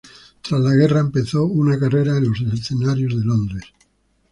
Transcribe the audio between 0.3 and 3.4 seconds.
Tras la guerra, empezó una carrera en los escenarios de